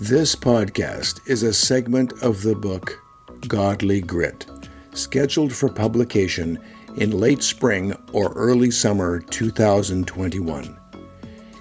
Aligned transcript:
This 0.00 0.34
podcast 0.34 1.20
is 1.28 1.44
a 1.44 1.54
segment 1.54 2.14
of 2.20 2.42
the 2.42 2.56
book 2.56 3.00
Godly 3.46 4.00
Grit, 4.00 4.44
scheduled 4.92 5.52
for 5.52 5.68
publication 5.68 6.58
in 6.96 7.12
late 7.12 7.44
spring 7.44 7.94
or 8.12 8.32
early 8.32 8.72
summer 8.72 9.20
2021. 9.20 10.76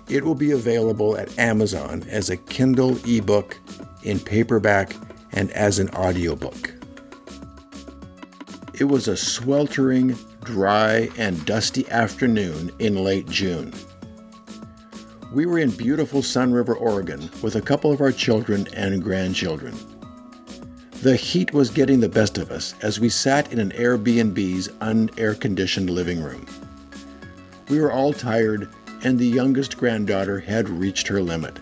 It 0.09 0.23
will 0.25 0.33
be 0.33 0.49
available 0.49 1.15
at 1.15 1.37
Amazon 1.37 2.03
as 2.09 2.31
a 2.31 2.37
Kindle 2.37 2.97
ebook, 3.07 3.59
in 4.01 4.19
paperback, 4.19 4.95
and 5.33 5.51
as 5.51 5.77
an 5.77 5.91
audiobook. 5.91 6.73
It 8.73 8.85
was 8.85 9.07
a 9.07 9.15
sweltering, 9.15 10.17
dry, 10.43 11.07
and 11.19 11.45
dusty 11.45 11.87
afternoon 11.91 12.71
in 12.79 12.95
late 12.95 13.29
June. 13.29 13.71
We 15.33 15.47
were 15.47 15.57
in 15.57 15.71
beautiful 15.71 16.21
Sunriver, 16.21 16.79
Oregon, 16.79 17.27
with 17.41 17.55
a 17.55 17.61
couple 17.61 17.91
of 17.91 18.01
our 18.01 18.11
children 18.11 18.67
and 18.75 19.01
grandchildren. 19.01 19.75
The 21.01 21.15
heat 21.15 21.51
was 21.51 21.71
getting 21.71 21.99
the 21.99 22.07
best 22.07 22.37
of 22.37 22.51
us 22.51 22.75
as 22.83 22.99
we 22.99 23.09
sat 23.09 23.51
in 23.51 23.57
an 23.57 23.71
Airbnb's 23.71 24.67
unair 24.79 25.39
conditioned 25.39 25.89
living 25.89 26.21
room. 26.21 26.45
We 27.67 27.81
were 27.81 27.91
all 27.91 28.13
tired, 28.13 28.69
and 29.03 29.17
the 29.17 29.27
youngest 29.27 29.75
granddaughter 29.75 30.39
had 30.39 30.69
reached 30.69 31.07
her 31.07 31.19
limit. 31.19 31.59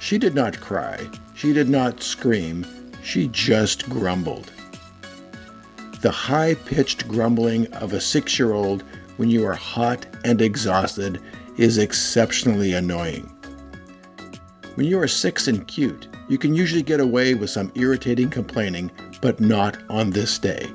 She 0.00 0.16
did 0.16 0.34
not 0.34 0.58
cry, 0.58 1.06
she 1.34 1.52
did 1.52 1.68
not 1.68 2.02
scream, 2.02 2.64
she 3.02 3.28
just 3.28 3.90
grumbled. 3.90 4.50
The 6.00 6.10
high 6.10 6.54
pitched 6.54 7.08
grumbling 7.08 7.70
of 7.74 7.92
a 7.92 8.00
six 8.00 8.38
year 8.38 8.54
old 8.54 8.84
when 9.18 9.28
you 9.28 9.44
are 9.46 9.54
hot 9.54 10.06
and 10.24 10.40
exhausted 10.40 11.20
is 11.56 11.78
exceptionally 11.78 12.74
annoying. 12.74 13.30
When 14.74 14.86
you 14.86 14.98
are 14.98 15.08
six 15.08 15.46
and 15.46 15.66
cute, 15.68 16.08
you 16.28 16.38
can 16.38 16.54
usually 16.54 16.82
get 16.82 17.00
away 17.00 17.34
with 17.34 17.50
some 17.50 17.70
irritating 17.74 18.30
complaining, 18.30 18.90
but 19.20 19.40
not 19.40 19.78
on 19.88 20.10
this 20.10 20.38
day. 20.38 20.68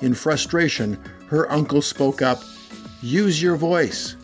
In 0.00 0.14
frustration, 0.14 1.02
her 1.28 1.50
uncle 1.50 1.82
spoke 1.82 2.22
up, 2.22 2.42
Use 3.02 3.42
your 3.42 3.56
voice. 3.56 4.16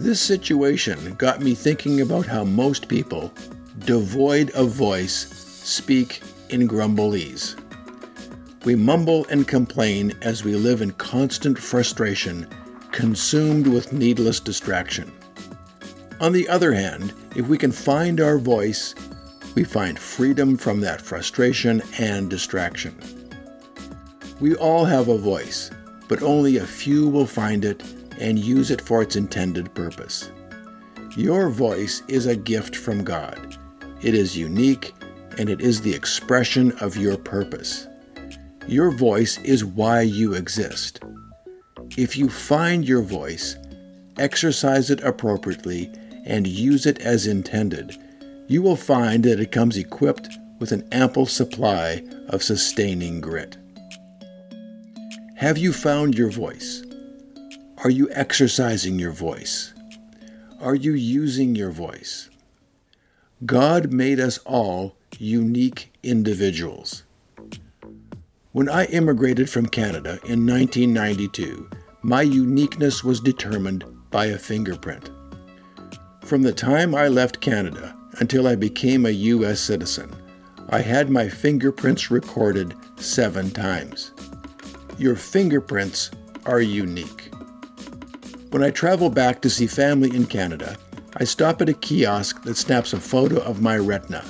This 0.00 0.20
situation 0.20 1.14
got 1.14 1.40
me 1.40 1.54
thinking 1.54 2.00
about 2.00 2.26
how 2.26 2.44
most 2.44 2.88
people, 2.88 3.32
devoid 3.80 4.50
of 4.50 4.70
voice, 4.70 5.28
speak 5.62 6.22
in 6.48 6.66
grumblese. 6.66 7.58
We 8.64 8.74
mumble 8.74 9.26
and 9.30 9.46
complain 9.46 10.12
as 10.22 10.44
we 10.44 10.54
live 10.54 10.82
in 10.82 10.92
constant 10.92 11.58
frustration 11.58 12.46
consumed 12.92 13.66
with 13.66 13.92
needless 13.92 14.38
distraction. 14.38 15.12
On 16.20 16.32
the 16.32 16.48
other 16.48 16.72
hand, 16.72 17.12
if 17.34 17.48
we 17.48 17.58
can 17.58 17.72
find 17.72 18.20
our 18.20 18.38
voice, 18.38 18.94
we 19.54 19.64
find 19.64 19.98
freedom 19.98 20.56
from 20.56 20.80
that 20.80 21.02
frustration 21.02 21.82
and 21.98 22.30
distraction. 22.30 22.96
We 24.40 24.54
all 24.54 24.84
have 24.84 25.08
a 25.08 25.18
voice, 25.18 25.70
but 26.08 26.22
only 26.22 26.58
a 26.58 26.66
few 26.66 27.08
will 27.08 27.26
find 27.26 27.64
it 27.64 27.82
and 28.18 28.38
use 28.38 28.70
it 28.70 28.80
for 28.80 29.02
its 29.02 29.16
intended 29.16 29.74
purpose. 29.74 30.30
Your 31.16 31.50
voice 31.50 32.02
is 32.08 32.26
a 32.26 32.36
gift 32.36 32.76
from 32.76 33.04
God. 33.04 33.56
It 34.00 34.14
is 34.14 34.36
unique 34.36 34.94
and 35.38 35.48
it 35.48 35.60
is 35.60 35.80
the 35.80 35.94
expression 35.94 36.72
of 36.80 36.96
your 36.96 37.16
purpose. 37.16 37.88
Your 38.66 38.90
voice 38.90 39.38
is 39.38 39.64
why 39.64 40.02
you 40.02 40.34
exist. 40.34 41.00
If 41.98 42.16
you 42.16 42.30
find 42.30 42.88
your 42.88 43.02
voice, 43.02 43.56
exercise 44.18 44.88
it 44.88 45.02
appropriately, 45.02 45.90
and 46.24 46.46
use 46.46 46.86
it 46.86 47.00
as 47.00 47.26
intended, 47.26 47.94
you 48.48 48.62
will 48.62 48.76
find 48.76 49.22
that 49.24 49.40
it 49.40 49.52
comes 49.52 49.76
equipped 49.76 50.38
with 50.58 50.72
an 50.72 50.88
ample 50.90 51.26
supply 51.26 52.02
of 52.28 52.42
sustaining 52.42 53.20
grit. 53.20 53.58
Have 55.36 55.58
you 55.58 55.72
found 55.72 56.16
your 56.16 56.30
voice? 56.30 56.82
Are 57.84 57.90
you 57.90 58.08
exercising 58.12 58.98
your 58.98 59.12
voice? 59.12 59.74
Are 60.60 60.74
you 60.74 60.92
using 60.92 61.54
your 61.54 61.72
voice? 61.72 62.30
God 63.44 63.92
made 63.92 64.18
us 64.18 64.38
all 64.46 64.94
unique 65.18 65.92
individuals. 66.02 67.02
When 68.52 68.68
I 68.68 68.84
immigrated 68.86 69.50
from 69.50 69.66
Canada 69.66 70.20
in 70.24 70.46
1992, 70.46 71.68
my 72.04 72.22
uniqueness 72.22 73.04
was 73.04 73.20
determined 73.20 73.84
by 74.10 74.26
a 74.26 74.38
fingerprint. 74.38 75.10
From 76.24 76.42
the 76.42 76.52
time 76.52 76.94
I 76.94 77.06
left 77.06 77.40
Canada 77.40 77.96
until 78.18 78.48
I 78.48 78.56
became 78.56 79.06
a 79.06 79.10
U.S. 79.10 79.60
citizen, 79.60 80.12
I 80.70 80.80
had 80.80 81.10
my 81.10 81.28
fingerprints 81.28 82.10
recorded 82.10 82.74
seven 82.96 83.50
times. 83.50 84.12
Your 84.98 85.14
fingerprints 85.14 86.10
are 86.44 86.60
unique. 86.60 87.30
When 88.50 88.64
I 88.64 88.70
travel 88.70 89.08
back 89.08 89.40
to 89.42 89.50
see 89.50 89.66
family 89.68 90.14
in 90.14 90.26
Canada, 90.26 90.76
I 91.16 91.24
stop 91.24 91.62
at 91.62 91.68
a 91.68 91.74
kiosk 91.74 92.42
that 92.42 92.56
snaps 92.56 92.92
a 92.92 93.00
photo 93.00 93.40
of 93.42 93.62
my 93.62 93.76
retina. 93.78 94.24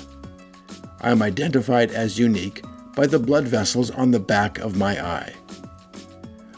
I 1.01 1.09
am 1.09 1.23
identified 1.23 1.91
as 1.91 2.19
unique 2.19 2.63
by 2.95 3.07
the 3.07 3.19
blood 3.19 3.45
vessels 3.45 3.89
on 3.89 4.11
the 4.11 4.19
back 4.19 4.59
of 4.59 4.77
my 4.77 5.03
eye. 5.03 5.33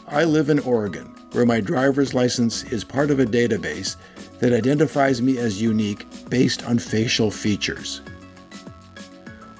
I 0.08 0.22
live 0.22 0.50
in 0.50 0.60
Oregon, 0.60 1.06
where 1.32 1.44
my 1.44 1.60
driver's 1.60 2.14
license 2.14 2.62
is 2.62 2.84
part 2.84 3.10
of 3.10 3.18
a 3.18 3.26
database 3.26 3.96
that 4.38 4.52
identifies 4.52 5.20
me 5.20 5.38
as 5.38 5.60
unique 5.60 6.06
based 6.30 6.64
on 6.64 6.78
facial 6.78 7.28
features. 7.28 8.02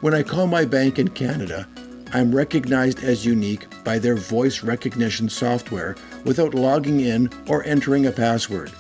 When 0.03 0.15
I 0.15 0.23
call 0.23 0.47
my 0.47 0.65
bank 0.65 1.01
in 1.01 1.09
Canada, 1.09 1.67
I'm 2.13 2.33
recognized 2.33 3.03
as 3.03 3.27
unique 3.27 3.67
by 3.83 3.99
their 3.99 4.15
voice 4.15 4.63
recognition 4.63 5.29
software 5.29 5.97
without 6.25 6.55
logging 6.55 7.01
in 7.01 7.29
or 7.49 7.65
entering 7.65 8.07
a 8.07 8.13
password. 8.13 8.71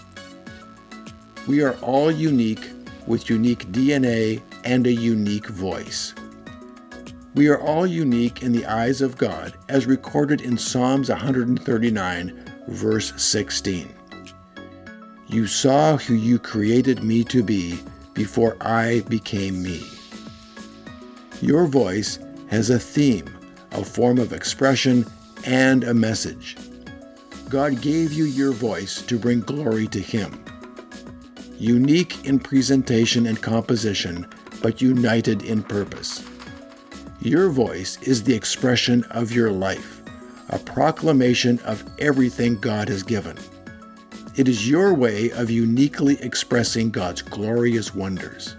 We 1.49 1.63
are 1.63 1.75
all 1.79 2.13
unique 2.13 2.71
with 3.09 3.29
unique 3.29 3.67
DNA 3.73 4.41
and 4.63 4.87
a 4.87 4.93
unique 4.93 5.49
voice. 5.49 6.15
We 7.37 7.49
are 7.49 7.61
all 7.61 7.87
unique 7.87 8.43
in 8.43 8.53
the 8.53 8.65
eyes 8.65 9.03
of 9.03 9.19
God, 9.19 9.53
as 9.69 9.85
recorded 9.85 10.41
in 10.41 10.57
Psalms 10.57 11.11
139, 11.11 12.51
verse 12.69 13.13
16. 13.23 13.95
You 15.27 15.47
saw 15.47 15.99
who 15.99 16.15
you 16.15 16.39
created 16.39 17.05
me 17.05 17.25
to 17.25 17.43
be 17.43 17.79
before 18.15 18.57
I 18.63 19.01
became 19.11 19.63
me. 19.63 19.87
Your 21.43 21.67
voice 21.67 22.19
has 22.49 22.71
a 22.71 22.79
theme, 22.79 23.27
a 23.73 23.85
form 23.85 24.17
of 24.17 24.33
expression, 24.33 25.05
and 25.45 25.85
a 25.85 25.93
message. 25.93 26.57
God 27.51 27.83
gave 27.83 28.15
you 28.15 28.25
your 28.25 28.53
voice 28.53 29.03
to 29.03 29.19
bring 29.19 29.41
glory 29.41 29.89
to 29.89 30.01
Him. 30.01 30.43
Unique 31.59 32.25
in 32.25 32.39
presentation 32.39 33.27
and 33.27 33.43
composition, 33.43 34.27
but 34.63 34.81
united 34.81 35.43
in 35.43 35.63
purpose. 35.63 36.25
Your 37.27 37.49
voice 37.49 37.99
is 38.03 38.23
the 38.23 38.37
expression 38.37 39.03
of 39.11 39.33
your 39.33 39.51
life, 39.51 40.01
a 40.51 40.61
proclamation 40.61 41.59
of 41.65 41.83
everything 41.99 42.55
God 42.61 42.89
has 42.89 43.03
given. 43.03 43.37
It 44.37 44.47
is 44.47 44.71
your 44.71 44.95
way 44.95 45.33
of 45.33 45.51
uniquely 45.51 46.23
expressing 46.23 46.93
God's 46.93 47.23
glorious 47.23 47.93
wonders. 47.93 48.55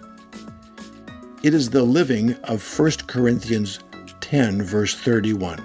It 1.44 1.54
is 1.54 1.70
the 1.70 1.82
living 1.82 2.34
of 2.44 2.62
1 2.78 2.92
Corinthians 3.08 3.80
10, 4.20 4.64
verse 4.64 4.96
31. 4.96 5.60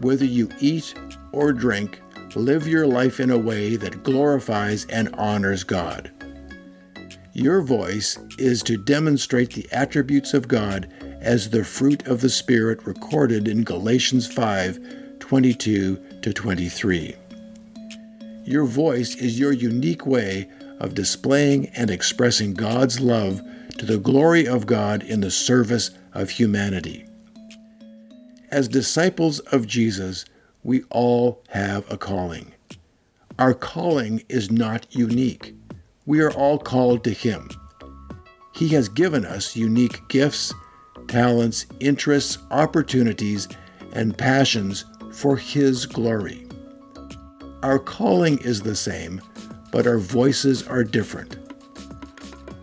Whether 0.00 0.24
you 0.24 0.48
eat 0.58 0.96
or 1.30 1.52
drink, 1.52 2.00
live 2.34 2.66
your 2.66 2.88
life 2.88 3.20
in 3.20 3.30
a 3.30 3.38
way 3.38 3.76
that 3.76 4.02
glorifies 4.02 4.84
and 4.86 5.14
honors 5.14 5.62
God. 5.62 6.10
Your 7.34 7.62
voice 7.62 8.18
is 8.36 8.64
to 8.64 8.76
demonstrate 8.76 9.52
the 9.52 9.68
attributes 9.70 10.34
of 10.34 10.48
God 10.48 10.92
as 11.20 11.50
the 11.50 11.64
fruit 11.64 12.06
of 12.06 12.20
the 12.20 12.30
Spirit 12.30 12.86
recorded 12.86 13.46
in 13.46 13.62
Galatians 13.62 14.26
5 14.32 15.18
22 15.18 15.96
to 16.22 16.32
23. 16.32 17.14
Your 18.44 18.64
voice 18.64 19.14
is 19.16 19.38
your 19.38 19.52
unique 19.52 20.06
way 20.06 20.48
of 20.80 20.94
displaying 20.94 21.66
and 21.68 21.90
expressing 21.90 22.54
God's 22.54 23.00
love 23.00 23.42
to 23.78 23.84
the 23.84 23.98
glory 23.98 24.48
of 24.48 24.66
God 24.66 25.02
in 25.02 25.20
the 25.20 25.30
service 25.30 25.90
of 26.14 26.30
humanity. 26.30 27.04
As 28.50 28.66
disciples 28.66 29.38
of 29.40 29.66
Jesus, 29.66 30.24
we 30.64 30.82
all 30.90 31.42
have 31.50 31.90
a 31.92 31.98
calling. 31.98 32.52
Our 33.38 33.54
calling 33.54 34.24
is 34.28 34.50
not 34.50 34.86
unique. 34.94 35.54
We 36.06 36.20
are 36.20 36.32
all 36.32 36.58
called 36.58 37.04
to 37.04 37.10
Him. 37.10 37.48
He 38.54 38.68
has 38.68 38.88
given 38.88 39.24
us 39.24 39.54
unique 39.54 40.00
gifts 40.08 40.52
talents, 41.10 41.66
interests, 41.80 42.38
opportunities, 42.52 43.48
and 43.92 44.16
passions 44.16 44.84
for 45.12 45.36
His 45.36 45.84
glory. 45.84 46.46
Our 47.62 47.78
calling 47.78 48.38
is 48.38 48.62
the 48.62 48.76
same, 48.76 49.20
but 49.72 49.86
our 49.86 49.98
voices 49.98 50.66
are 50.66 50.84
different. 50.84 51.36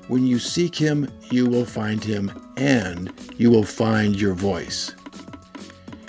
When 0.07 0.25
you 0.25 0.39
seek 0.39 0.73
Him, 0.73 1.11
you 1.29 1.45
will 1.45 1.65
find 1.65 2.01
Him, 2.01 2.31
and 2.55 3.13
you 3.37 3.51
will 3.51 3.65
find 3.65 4.19
your 4.19 4.33
voice. 4.33 4.95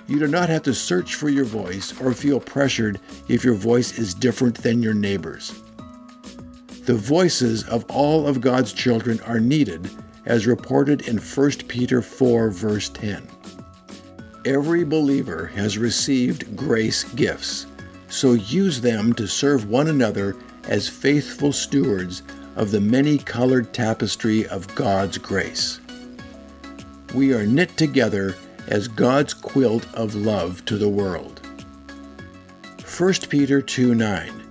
You 0.07 0.21
do 0.21 0.29
not 0.29 0.49
have 0.49 0.63
to 0.63 0.75
search 0.75 1.17
for 1.17 1.29
your 1.29 1.45
voice 1.45 2.01
or 2.01 2.15
feel 2.15 2.41
pressured 2.41 3.01
if 3.29 3.45
your 3.45 3.55
voice 3.55 3.99
is 3.99 4.15
different 4.15 4.57
than 4.59 4.81
your 4.83 4.95
neighbor's. 4.95 5.61
The 6.87 6.95
voices 6.95 7.65
of 7.65 7.85
all 7.91 8.27
of 8.27 8.41
God's 8.41 8.73
children 8.73 9.21
are 9.27 9.41
needed, 9.41 9.91
as 10.27 10.47
reported 10.47 11.09
in 11.09 11.19
1 11.19 11.51
Peter 11.69 12.03
4, 12.03 12.51
verse 12.51 12.89
10. 12.89 13.27
Every 14.45 14.85
believer 14.85 15.47
has 15.47 15.79
received 15.79 16.57
grace 16.57 17.05
gifts, 17.05 17.67
so 18.09 18.33
use 18.33 18.81
them 18.81 19.13
to 19.15 19.27
serve 19.27 19.69
one 19.69 19.89
another 19.89 20.37
as 20.65 20.89
faithful 20.89 21.53
stewards 21.53 22.23
of 22.57 22.71
the 22.71 22.81
many 22.81 23.19
colored 23.19 23.73
tapestry 23.73 24.47
of 24.49 24.75
God's 24.75 25.19
grace. 25.19 25.81
We 27.15 27.33
are 27.33 27.47
knit 27.47 27.77
together 27.77 28.37
as 28.67 28.89
God's 28.89 29.33
quilt 29.33 29.87
of 29.95 30.15
love 30.15 30.65
to 30.67 30.77
the 30.77 30.89
world. 30.89 31.41
1 32.99 33.13
Peter 33.29 33.63
2 33.63 33.95
9 33.95 34.43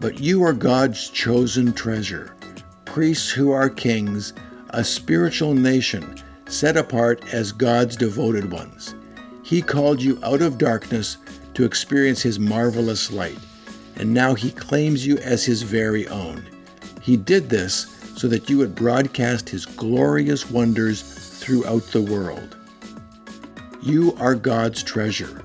But 0.00 0.20
you 0.20 0.42
are 0.42 0.52
God's 0.52 1.08
chosen 1.10 1.72
treasure, 1.72 2.34
priests 2.84 3.30
who 3.30 3.50
are 3.50 3.68
kings, 3.68 4.34
a 4.76 4.84
spiritual 4.84 5.54
nation, 5.54 6.14
set 6.46 6.76
apart 6.76 7.32
as 7.32 7.50
God's 7.50 7.96
devoted 7.96 8.52
ones. 8.52 8.94
He 9.42 9.62
called 9.62 10.02
you 10.02 10.20
out 10.22 10.42
of 10.42 10.58
darkness 10.58 11.16
to 11.54 11.64
experience 11.64 12.20
His 12.20 12.38
marvelous 12.38 13.10
light, 13.10 13.38
and 13.96 14.12
now 14.12 14.34
He 14.34 14.50
claims 14.50 15.06
you 15.06 15.16
as 15.18 15.46
His 15.46 15.62
very 15.62 16.06
own. 16.08 16.46
He 17.00 17.16
did 17.16 17.48
this 17.48 17.96
so 18.18 18.28
that 18.28 18.50
you 18.50 18.58
would 18.58 18.74
broadcast 18.74 19.48
His 19.48 19.64
glorious 19.64 20.50
wonders 20.50 21.00
throughout 21.40 21.84
the 21.84 22.02
world. 22.02 22.58
You 23.82 24.14
are 24.20 24.34
God's 24.34 24.82
treasure, 24.82 25.42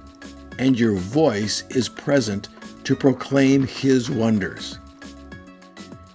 and 0.59 0.77
your 0.77 0.95
voice 0.95 1.63
is 1.69 1.87
present 1.87 2.49
to 2.83 2.97
proclaim 2.97 3.65
His 3.65 4.09
wonders. 4.09 4.77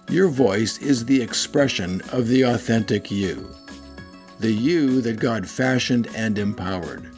Your 0.09 0.29
voice 0.29 0.77
is 0.77 1.03
the 1.03 1.21
expression 1.21 2.01
of 2.13 2.29
the 2.29 2.43
authentic 2.43 3.11
you, 3.11 3.53
the 4.39 4.49
you 4.49 5.01
that 5.01 5.19
God 5.19 5.45
fashioned 5.45 6.07
and 6.15 6.39
empowered. 6.39 7.11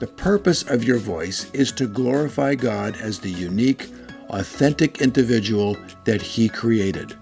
The 0.00 0.08
purpose 0.08 0.64
of 0.64 0.82
your 0.82 0.98
voice 0.98 1.48
is 1.52 1.70
to 1.72 1.86
glorify 1.86 2.56
God 2.56 2.96
as 2.96 3.20
the 3.20 3.30
unique, 3.30 3.86
authentic 4.30 5.00
individual 5.00 5.76
that 6.04 6.20
He 6.20 6.48
created. 6.48 7.16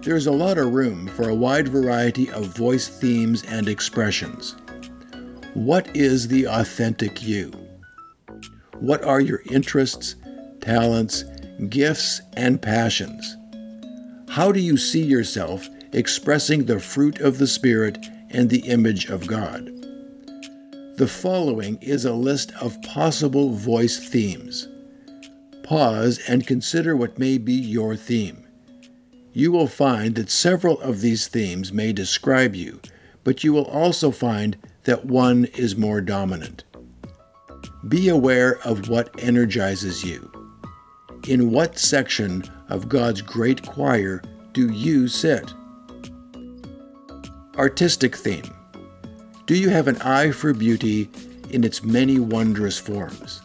There 0.00 0.16
is 0.16 0.28
a 0.28 0.32
lot 0.32 0.56
of 0.56 0.72
room 0.72 1.06
for 1.08 1.28
a 1.28 1.34
wide 1.34 1.68
variety 1.68 2.30
of 2.30 2.56
voice 2.56 2.88
themes 2.88 3.44
and 3.44 3.68
expressions. 3.68 4.56
What 5.52 5.94
is 5.94 6.26
the 6.26 6.46
authentic 6.46 7.22
you? 7.22 7.52
What 8.78 9.04
are 9.04 9.20
your 9.20 9.42
interests, 9.50 10.16
talents, 10.62 11.24
gifts, 11.68 12.22
and 12.32 12.60
passions? 12.60 13.36
How 14.32 14.50
do 14.50 14.60
you 14.60 14.78
see 14.78 15.02
yourself 15.02 15.68
expressing 15.92 16.64
the 16.64 16.80
fruit 16.80 17.20
of 17.20 17.36
the 17.36 17.46
Spirit 17.46 17.98
and 18.30 18.48
the 18.48 18.60
image 18.60 19.10
of 19.10 19.26
God? 19.26 19.66
The 20.96 21.06
following 21.06 21.76
is 21.82 22.06
a 22.06 22.14
list 22.14 22.50
of 22.58 22.80
possible 22.80 23.50
voice 23.50 23.98
themes. 24.08 24.68
Pause 25.64 26.20
and 26.28 26.46
consider 26.46 26.96
what 26.96 27.18
may 27.18 27.36
be 27.36 27.52
your 27.52 27.94
theme. 27.94 28.46
You 29.34 29.52
will 29.52 29.66
find 29.66 30.14
that 30.14 30.30
several 30.30 30.80
of 30.80 31.02
these 31.02 31.28
themes 31.28 31.70
may 31.70 31.92
describe 31.92 32.54
you, 32.54 32.80
but 33.24 33.44
you 33.44 33.52
will 33.52 33.66
also 33.66 34.10
find 34.10 34.56
that 34.84 35.04
one 35.04 35.44
is 35.58 35.76
more 35.76 36.00
dominant. 36.00 36.64
Be 37.86 38.08
aware 38.08 38.60
of 38.66 38.88
what 38.88 39.14
energizes 39.22 40.02
you. 40.02 40.32
In 41.28 41.50
what 41.50 41.78
section 41.78 42.44
of 42.72 42.88
God's 42.88 43.20
great 43.20 43.62
choir 43.66 44.22
do 44.54 44.70
you 44.70 45.06
sit? 45.06 45.52
Artistic 47.56 48.16
theme. 48.16 48.50
Do 49.46 49.54
you 49.54 49.68
have 49.68 49.88
an 49.88 50.00
eye 50.02 50.30
for 50.30 50.54
beauty 50.54 51.10
in 51.50 51.64
its 51.64 51.82
many 51.82 52.18
wondrous 52.18 52.78
forms? 52.78 53.42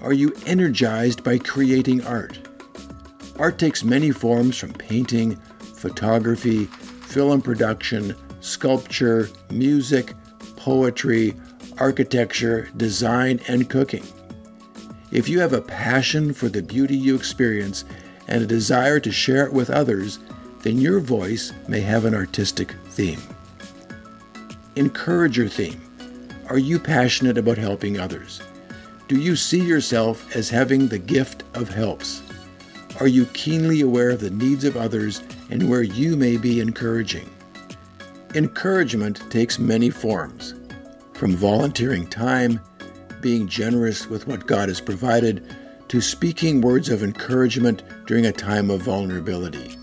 Are 0.00 0.12
you 0.12 0.32
energized 0.46 1.24
by 1.24 1.38
creating 1.38 2.06
art? 2.06 2.38
Art 3.38 3.58
takes 3.58 3.82
many 3.82 4.12
forms 4.12 4.56
from 4.56 4.72
painting, 4.74 5.36
photography, 5.76 6.66
film 6.66 7.42
production, 7.42 8.14
sculpture, 8.40 9.28
music, 9.50 10.14
poetry, 10.56 11.34
architecture, 11.78 12.68
design, 12.76 13.40
and 13.48 13.68
cooking. 13.68 14.04
If 15.10 15.28
you 15.28 15.40
have 15.40 15.52
a 15.52 15.62
passion 15.62 16.32
for 16.32 16.48
the 16.48 16.62
beauty 16.62 16.96
you 16.96 17.16
experience 17.16 17.84
and 18.28 18.42
a 18.42 18.46
desire 18.46 19.00
to 19.00 19.10
share 19.10 19.44
it 19.44 19.52
with 19.52 19.70
others, 19.70 20.18
then 20.62 20.78
your 20.78 21.00
voice 21.00 21.52
may 21.66 21.80
have 21.80 22.04
an 22.04 22.14
artistic 22.14 22.74
theme. 22.90 23.20
Encourage 24.76 25.36
your 25.36 25.48
theme. 25.48 25.80
Are 26.48 26.58
you 26.58 26.78
passionate 26.78 27.38
about 27.38 27.58
helping 27.58 27.98
others? 27.98 28.40
Do 29.08 29.18
you 29.18 29.36
see 29.36 29.60
yourself 29.60 30.36
as 30.36 30.50
having 30.50 30.88
the 30.88 30.98
gift 30.98 31.44
of 31.54 31.68
helps? 31.68 32.22
Are 33.00 33.06
you 33.06 33.26
keenly 33.26 33.80
aware 33.80 34.10
of 34.10 34.20
the 34.20 34.30
needs 34.30 34.64
of 34.64 34.76
others 34.76 35.22
and 35.50 35.68
where 35.68 35.82
you 35.82 36.16
may 36.16 36.36
be 36.36 36.60
encouraging? 36.60 37.30
Encouragement 38.34 39.22
takes 39.30 39.58
many 39.58 39.88
forms, 39.88 40.54
from 41.14 41.34
volunteering 41.34 42.06
time, 42.06 42.60
being 43.20 43.48
generous 43.48 44.08
with 44.08 44.26
what 44.26 44.46
God 44.46 44.68
has 44.68 44.80
provided, 44.80 45.44
to 45.88 46.00
speaking 46.00 46.60
words 46.60 46.90
of 46.90 47.02
encouragement 47.02 47.82
during 48.06 48.26
a 48.26 48.32
time 48.32 48.70
of 48.70 48.82
vulnerability. 48.82 49.76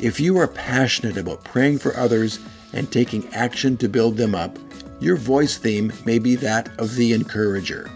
If 0.00 0.18
you 0.18 0.38
are 0.38 0.48
passionate 0.48 1.16
about 1.16 1.44
praying 1.44 1.78
for 1.78 1.96
others 1.96 2.40
and 2.72 2.90
taking 2.90 3.32
action 3.34 3.76
to 3.78 3.88
build 3.88 4.16
them 4.16 4.34
up, 4.34 4.58
your 5.00 5.16
voice 5.16 5.58
theme 5.58 5.92
may 6.04 6.18
be 6.18 6.34
that 6.36 6.68
of 6.78 6.94
the 6.96 7.12
encourager. 7.12 7.90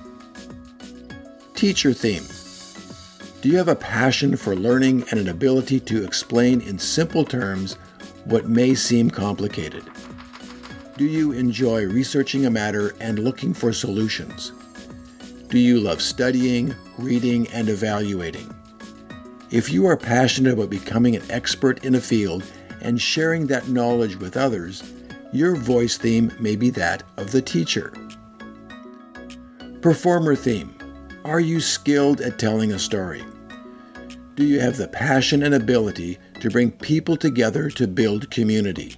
Teacher 1.55 1.93
theme. 1.93 2.25
Do 3.41 3.49
you 3.49 3.57
have 3.57 3.69
a 3.69 3.75
passion 3.75 4.37
for 4.37 4.55
learning 4.55 5.05
and 5.11 5.19
an 5.19 5.29
ability 5.29 5.81
to 5.81 6.05
explain 6.05 6.61
in 6.61 6.79
simple 6.79 7.25
terms 7.25 7.75
what 8.25 8.49
may 8.49 8.75
seem 8.75 9.11
complicated? 9.11 9.85
Do 10.97 11.05
you 11.05 11.33
enjoy 11.33 11.87
researching 11.87 12.47
a 12.47 12.51
matter 12.51 12.95
and 13.01 13.21
looking 13.21 13.55
for 13.55 13.73
solutions? 13.73 14.53
Do 15.49 15.59
you 15.59 15.81
love 15.81 16.03
studying, 16.03 16.75
reading, 16.99 17.49
and 17.49 17.71
evaluating? 17.71 18.55
If 19.51 19.73
you 19.73 19.87
are 19.87 19.97
passionate 19.97 20.53
about 20.53 20.69
becoming 20.69 21.17
an 21.17 21.23
expert 21.31 21.87
in 21.87 21.95
a 21.95 22.03
field 22.03 22.45
and 22.83 23.01
sharing 23.01 23.47
that 23.47 23.69
knowledge 23.69 24.17
with 24.17 24.37
others, 24.37 24.83
your 25.33 25.57
voice 25.57 25.97
theme 25.97 26.31
may 26.39 26.55
be 26.55 26.69
that 26.71 27.03
of 27.17 27.33
the 27.33 27.41
teacher. 27.41 27.95
Performer 29.81 30.37
theme 30.37 30.75
Are 31.25 31.41
you 31.41 31.63
skilled 31.63 32.21
at 32.21 32.39
telling 32.39 32.73
a 32.73 32.79
story? 32.79 33.25
Do 34.35 34.45
you 34.45 34.61
have 34.61 34.77
the 34.77 34.89
passion 34.89 35.43
and 35.43 35.55
ability 35.55 36.19
to 36.41 36.51
bring 36.51 36.73
people 36.73 37.17
together 37.17 37.71
to 37.71 37.89
build 37.89 38.31
community? 38.31 38.97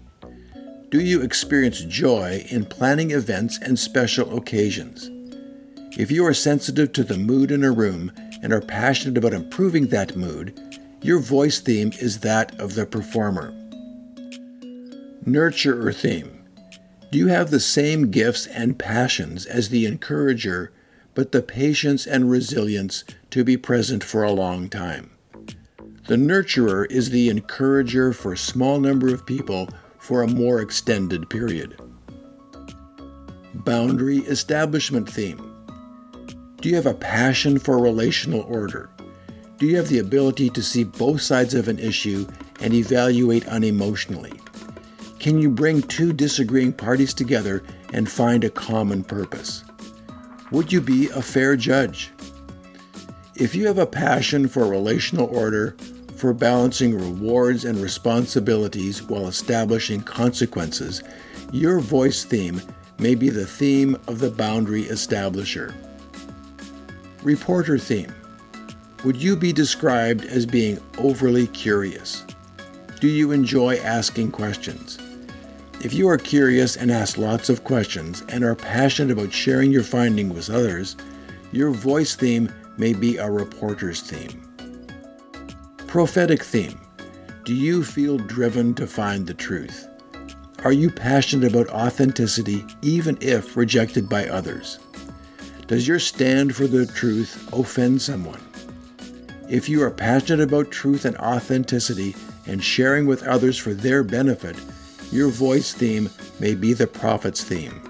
Do 0.89 1.01
you 1.01 1.23
experience 1.23 1.83
joy 1.83 2.45
in 2.51 2.65
planning 2.65 3.13
events 3.13 3.61
and 3.63 3.79
special 3.79 4.37
occasions? 4.37 5.11
If 5.99 6.11
you 6.11 6.25
are 6.25 6.35
sensitive 6.35 6.93
to 6.93 7.05
the 7.05 7.19
mood 7.19 7.51
in 7.51 7.65
a 7.65 7.73
room 7.73 8.13
and 8.43 8.53
are 8.53 8.61
passionate 8.61 9.19
about 9.19 9.33
improving 9.33 9.89
that 9.89 10.17
mood, 10.17 10.59
your 11.03 11.19
voice 11.19 11.59
theme 11.59 11.93
is 12.01 12.21
that 12.21 12.59
of 12.61 12.75
the 12.75 12.87
performer. 12.87 13.53
Nurturer 15.25 15.95
theme. 15.95 16.45
Do 17.11 17.19
you 17.19 17.27
have 17.27 17.51
the 17.51 17.61
same 17.61 18.11
gifts 18.11 18.47
and 18.47 18.79
passions 18.79 19.47
as 19.47 19.69
the 19.69 19.85
encourager, 19.85 20.73
but 21.15 21.33
the 21.33 21.43
patience 21.43 22.07
and 22.07 22.31
resilience 22.31 23.03
to 23.31 23.43
be 23.43 23.57
present 23.57 24.05
for 24.05 24.23
a 24.23 24.31
long 24.31 24.69
time? 24.69 25.11
The 26.07 26.17
nurturer 26.17 26.91
is 26.91 27.11
the 27.11 27.29
encourager 27.29 28.13
for 28.13 28.33
a 28.33 28.39
small 28.39 28.79
number 28.79 29.13
of 29.13 29.27
people 29.27 29.69
for 29.99 30.23
a 30.23 30.29
more 30.29 30.61
extended 30.61 31.29
period. 31.29 31.77
Boundary 33.55 34.19
establishment 34.19 35.11
theme. 35.11 35.50
Do 36.61 36.69
you 36.69 36.75
have 36.75 36.85
a 36.85 36.93
passion 36.93 37.59
for 37.59 37.79
relational 37.79 38.43
order? 38.43 38.91
Do 39.57 39.67
you 39.67 39.77
have 39.77 39.89
the 39.89 40.01
ability 40.01 40.51
to 40.51 40.63
see 40.63 40.85
both 40.85 41.23
sides 41.23 41.55
of 41.55 41.69
an 41.69 41.79
issue 41.79 42.27
and 42.61 42.75
evaluate 42.75 43.45
unemotionally? 43.47 44.39
Can 45.19 45.41
you 45.41 45.49
bring 45.49 45.81
two 45.81 46.13
disagreeing 46.13 46.75
parties 46.75 47.15
together 47.15 47.63
and 47.95 48.11
find 48.11 48.45
a 48.45 48.51
common 48.51 49.05
purpose? 49.05 49.65
Would 50.51 50.71
you 50.71 50.83
be 50.83 51.09
a 51.09 51.23
fair 51.23 51.57
judge? 51.57 52.11
If 53.37 53.55
you 53.55 53.67
have 53.67 53.79
a 53.79 53.87
passion 53.87 54.47
for 54.47 54.67
relational 54.67 55.35
order, 55.35 55.77
for 56.17 56.35
balancing 56.35 56.95
rewards 56.95 57.65
and 57.65 57.79
responsibilities 57.79 59.03
while 59.03 59.29
establishing 59.29 60.03
consequences, 60.03 61.03
your 61.53 61.81
voice 61.81 62.23
theme 62.23 62.61
may 62.99 63.15
be 63.15 63.31
the 63.31 63.47
theme 63.47 63.97
of 64.07 64.19
the 64.19 64.31
boundary 64.31 64.85
establisher. 64.85 65.75
Reporter 67.23 67.77
theme. 67.77 68.15
Would 69.05 69.17
you 69.17 69.37
be 69.37 69.53
described 69.53 70.25
as 70.25 70.47
being 70.47 70.79
overly 70.97 71.49
curious? 71.49 72.25
Do 72.99 73.09
you 73.09 73.33
enjoy 73.33 73.77
asking 73.77 74.31
questions? 74.31 74.99
If 75.85 75.93
you 75.93 76.09
are 76.09 76.17
curious 76.17 76.77
and 76.77 76.91
ask 76.91 77.19
lots 77.19 77.51
of 77.51 77.63
questions 77.65 78.25
and 78.31 78.43
are 78.43 78.55
passionate 78.55 79.13
about 79.13 79.35
sharing 79.35 79.71
your 79.71 79.83
findings 79.83 80.33
with 80.33 80.49
others, 80.49 80.97
your 81.53 81.73
voice 81.73 82.17
theme 82.17 82.51
may 82.79 82.95
be 82.95 83.19
a 83.19 83.31
reporter's 83.31 84.01
theme. 84.01 84.43
Prophetic 85.87 86.43
theme. 86.43 86.81
Do 87.45 87.55
you 87.55 87.85
feel 87.85 88.17
driven 88.17 88.73
to 88.77 88.87
find 88.87 89.27
the 89.27 89.35
truth? 89.35 89.89
Are 90.65 90.73
you 90.73 90.91
passionate 90.91 91.53
about 91.53 91.69
authenticity 91.69 92.65
even 92.81 93.19
if 93.21 93.59
rejected 93.59 94.09
by 94.09 94.27
others? 94.27 94.79
Does 95.71 95.87
your 95.87 96.01
stand 96.01 96.57
for 96.57 96.67
the 96.67 96.85
truth 96.85 97.49
offend 97.53 98.03
someone? 98.03 98.41
If 99.49 99.69
you 99.69 99.85
are 99.85 99.91
passionate 99.93 100.43
about 100.43 100.73
truth 100.73 101.05
and 101.05 101.17
authenticity 101.19 102.17
and 102.49 102.61
sharing 102.61 103.07
with 103.07 103.23
others 103.23 103.57
for 103.57 103.73
their 103.73 104.03
benefit, 104.03 104.57
your 105.13 105.29
voice 105.29 105.73
theme 105.73 106.11
may 106.41 106.57
be 106.57 106.73
the 106.73 106.89
prophet's 106.89 107.45
theme. 107.45 107.81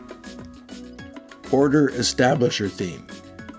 Order 1.51 1.89
establisher 1.93 2.69
theme. 2.69 3.07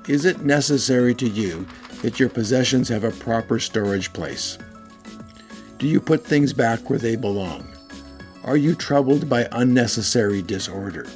Is 0.08 0.25
it 0.25 0.46
necessary 0.46 1.16
to 1.16 1.28
you 1.28 1.66
that 2.04 2.20
your 2.20 2.30
possessions 2.30 2.90
have 2.90 3.04
a 3.04 3.10
proper 3.10 3.58
storage 3.58 4.13
place? 4.13 4.60
Do 5.80 5.88
you 5.88 6.00
put 6.00 6.24
things 6.24 6.54
back 6.54 6.92
where 6.92 7.00
they 7.00 7.16
belong? 7.16 7.68
Are 8.44 8.58
you 8.58 8.75
troubled 8.75 9.28
by 9.28 9.48
unnecessary 9.51 10.44
disorder? 10.44 11.08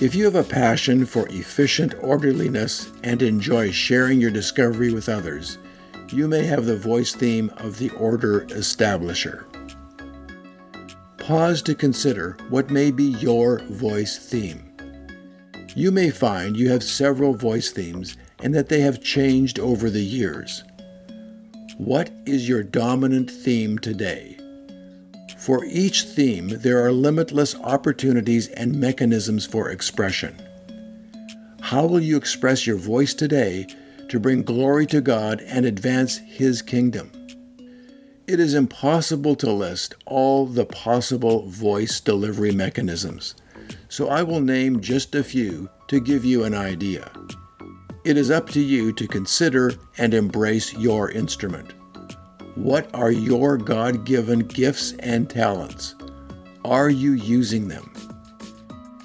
If 0.00 0.14
you 0.14 0.24
have 0.24 0.34
a 0.34 0.42
passion 0.42 1.04
for 1.04 1.28
efficient 1.28 1.94
orderliness 2.00 2.90
and 3.04 3.20
enjoy 3.20 3.70
sharing 3.70 4.18
your 4.18 4.30
discovery 4.30 4.94
with 4.94 5.10
others, 5.10 5.58
you 6.08 6.26
may 6.26 6.42
have 6.44 6.64
the 6.64 6.74
voice 6.74 7.14
theme 7.14 7.52
of 7.58 7.76
the 7.76 7.90
order 7.90 8.46
establisher. 8.46 9.44
Pause 11.18 11.60
to 11.62 11.74
consider 11.74 12.38
what 12.48 12.70
may 12.70 12.90
be 12.90 13.04
your 13.04 13.58
voice 13.64 14.16
theme. 14.16 14.72
You 15.76 15.90
may 15.90 16.08
find 16.08 16.56
you 16.56 16.70
have 16.70 16.82
several 16.82 17.34
voice 17.34 17.70
themes 17.70 18.16
and 18.42 18.54
that 18.54 18.70
they 18.70 18.80
have 18.80 19.02
changed 19.02 19.58
over 19.58 19.90
the 19.90 20.02
years. 20.02 20.64
What 21.76 22.08
is 22.24 22.48
your 22.48 22.62
dominant 22.62 23.30
theme 23.30 23.78
today? 23.78 24.39
For 25.40 25.64
each 25.64 26.04
theme, 26.04 26.48
there 26.48 26.84
are 26.84 26.92
limitless 26.92 27.54
opportunities 27.56 28.48
and 28.48 28.78
mechanisms 28.78 29.46
for 29.46 29.70
expression. 29.70 30.40
How 31.60 31.86
will 31.86 32.00
you 32.00 32.16
express 32.16 32.66
your 32.66 32.76
voice 32.76 33.14
today 33.14 33.66
to 34.08 34.20
bring 34.20 34.42
glory 34.42 34.86
to 34.86 35.00
God 35.00 35.40
and 35.42 35.64
advance 35.64 36.18
His 36.18 36.62
kingdom? 36.62 37.10
It 38.26 38.38
is 38.38 38.54
impossible 38.54 39.34
to 39.36 39.50
list 39.50 39.94
all 40.06 40.46
the 40.46 40.66
possible 40.66 41.46
voice 41.48 42.00
delivery 42.00 42.52
mechanisms 42.52 43.34
so 43.90 44.08
I 44.08 44.22
will 44.22 44.40
name 44.40 44.80
just 44.80 45.14
a 45.14 45.24
few 45.24 45.68
to 45.88 46.00
give 46.00 46.24
you 46.24 46.44
an 46.44 46.54
idea. 46.54 47.10
It 48.04 48.16
is 48.16 48.30
up 48.30 48.48
to 48.50 48.60
you 48.60 48.92
to 48.94 49.06
consider 49.06 49.72
and 49.98 50.14
embrace 50.14 50.72
your 50.74 51.10
instrument. 51.10 51.72
What 52.56 52.90
are 52.94 53.12
your 53.12 53.56
God 53.56 54.04
given 54.04 54.40
gifts 54.40 54.92
and 54.98 55.30
talents? 55.30 55.94
Are 56.64 56.90
you 56.90 57.12
using 57.12 57.68
them? 57.68 57.92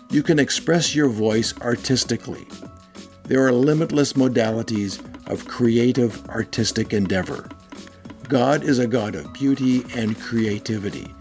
You 0.09 0.23
can 0.23 0.39
express 0.39 0.95
your 0.95 1.09
voice 1.09 1.53
artistically. 1.61 2.47
There 3.23 3.45
are 3.45 3.51
limitless 3.51 4.13
modalities 4.13 4.99
of 5.29 5.47
creative 5.47 6.27
artistic 6.29 6.91
endeavor. 6.91 7.47
God 8.27 8.63
is 8.63 8.79
a 8.79 8.87
God 8.87 9.13
of 9.15 9.31
beauty 9.33 9.83
and 9.95 10.19
creativity, 10.19 11.13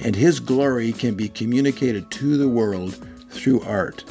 and 0.00 0.14
His 0.14 0.38
glory 0.38 0.92
can 0.92 1.14
be 1.14 1.28
communicated 1.28 2.10
to 2.12 2.36
the 2.36 2.48
world 2.48 2.96
through 3.30 3.60
art. 3.62 4.04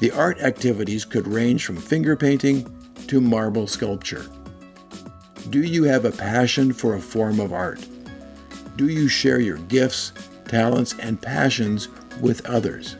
The 0.00 0.10
art 0.10 0.40
activities 0.40 1.04
could 1.04 1.28
range 1.28 1.64
from 1.64 1.76
finger 1.76 2.16
painting 2.16 2.70
to 3.06 3.20
marble 3.20 3.66
sculpture. 3.66 4.26
Do 5.50 5.62
you 5.62 5.84
have 5.84 6.04
a 6.04 6.10
passion 6.10 6.72
for 6.72 6.94
a 6.94 7.00
form 7.00 7.38
of 7.38 7.52
art? 7.52 7.86
Do 8.74 8.88
you 8.88 9.06
share 9.06 9.38
your 9.38 9.58
gifts, 9.58 10.12
talents, 10.46 10.94
and 10.98 11.22
passions 11.22 11.88
with 12.20 12.44
others? 12.46 12.96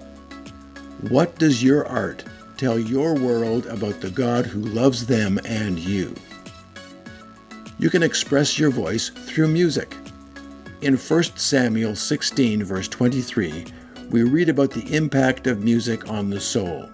What 1.08 1.40
does 1.40 1.62
your 1.62 1.86
art 1.86 2.24
tell 2.56 2.78
your 2.78 3.14
world 3.14 3.66
about 3.66 4.00
the 4.00 4.10
God 4.10 4.46
who 4.46 4.60
loves 4.60 5.06
them 5.06 5.40
and 5.44 5.76
you? 5.76 6.14
You 7.78 7.90
can 7.90 8.04
express 8.04 8.60
your 8.60 8.70
voice 8.70 9.08
through 9.08 9.48
music. 9.48 9.96
In 10.82 10.96
1 10.96 11.22
Samuel 11.34 11.96
16, 11.96 12.62
verse 12.62 12.86
23, 12.86 13.64
we 14.10 14.22
read 14.22 14.48
about 14.48 14.70
the 14.70 14.94
impact 14.94 15.48
of 15.48 15.64
music 15.64 16.08
on 16.08 16.30
the 16.30 16.40
soul. 16.40 16.88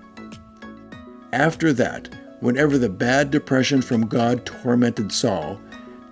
After 1.34 1.74
that, 1.74 2.08
whenever 2.42 2.76
the 2.76 2.88
bad 2.88 3.30
depression 3.30 3.80
from 3.80 4.08
God 4.08 4.44
tormented 4.44 5.12
Saul, 5.12 5.60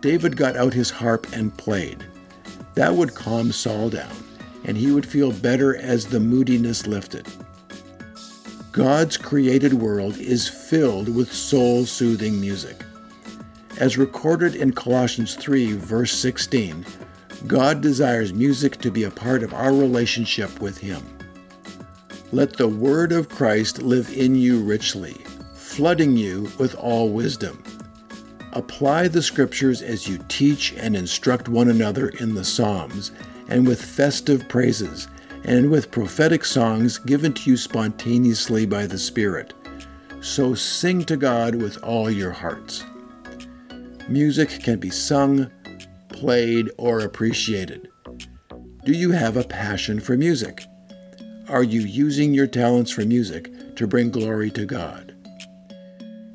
David 0.00 0.36
got 0.36 0.56
out 0.56 0.72
his 0.72 0.88
harp 0.88 1.26
and 1.32 1.54
played. 1.58 2.06
That 2.74 2.94
would 2.94 3.16
calm 3.16 3.50
Saul 3.50 3.90
down, 3.90 4.14
and 4.64 4.76
he 4.76 4.92
would 4.92 5.04
feel 5.04 5.32
better 5.32 5.76
as 5.76 6.06
the 6.06 6.20
moodiness 6.20 6.86
lifted. 6.86 7.26
God's 8.70 9.16
created 9.16 9.74
world 9.74 10.16
is 10.18 10.48
filled 10.48 11.12
with 11.12 11.32
soul 11.32 11.84
soothing 11.84 12.40
music. 12.40 12.84
As 13.78 13.98
recorded 13.98 14.54
in 14.54 14.72
Colossians 14.72 15.34
3, 15.34 15.72
verse 15.72 16.12
16, 16.12 16.86
God 17.48 17.80
desires 17.80 18.32
music 18.32 18.76
to 18.82 18.92
be 18.92 19.02
a 19.02 19.10
part 19.10 19.42
of 19.42 19.52
our 19.52 19.72
relationship 19.72 20.60
with 20.60 20.78
Him. 20.78 21.02
Let 22.30 22.52
the 22.52 22.68
Word 22.68 23.10
of 23.10 23.28
Christ 23.28 23.82
live 23.82 24.16
in 24.16 24.36
you 24.36 24.60
richly, 24.60 25.16
flooding 25.80 26.14
you 26.14 26.42
with 26.58 26.74
all 26.74 27.08
wisdom. 27.08 27.64
Apply 28.52 29.08
the 29.08 29.22
Scriptures 29.22 29.80
as 29.80 30.06
you 30.06 30.18
teach 30.28 30.74
and 30.74 30.94
instruct 30.94 31.48
one 31.48 31.70
another 31.70 32.10
in 32.20 32.34
the 32.34 32.44
Psalms, 32.44 33.12
and 33.48 33.66
with 33.66 33.82
festive 33.82 34.46
praises, 34.46 35.08
and 35.44 35.70
with 35.70 35.90
prophetic 35.90 36.44
songs 36.44 36.98
given 36.98 37.32
to 37.32 37.48
you 37.48 37.56
spontaneously 37.56 38.66
by 38.66 38.84
the 38.84 38.98
Spirit. 38.98 39.54
So 40.20 40.54
sing 40.54 41.02
to 41.04 41.16
God 41.16 41.54
with 41.54 41.82
all 41.82 42.10
your 42.10 42.32
hearts. 42.32 42.84
Music 44.06 44.50
can 44.62 44.78
be 44.78 44.90
sung, 44.90 45.50
played, 46.10 46.70
or 46.76 47.00
appreciated? 47.00 47.88
Do 48.84 48.92
you 48.92 49.12
have 49.12 49.38
a 49.38 49.44
passion 49.44 49.98
for 49.98 50.14
music? 50.14 50.62
Are 51.48 51.64
you 51.64 51.80
using 51.80 52.34
your 52.34 52.48
talents 52.48 52.90
for 52.90 53.06
music 53.06 53.50
to 53.76 53.86
bring 53.86 54.10
glory 54.10 54.50
to 54.50 54.66
God? 54.66 55.09